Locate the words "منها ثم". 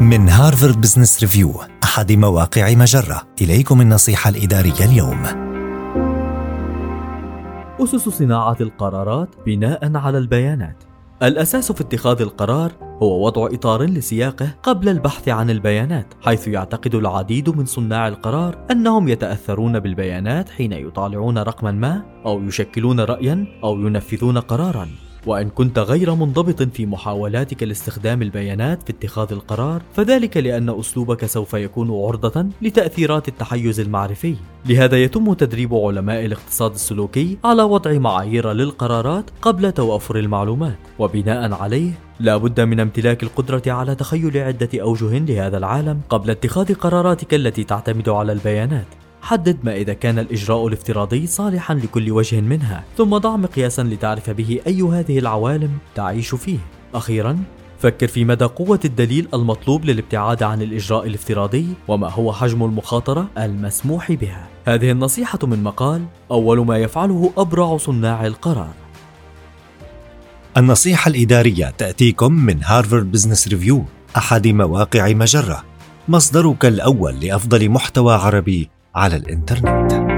52.40-53.16